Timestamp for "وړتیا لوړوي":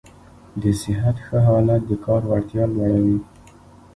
2.29-3.17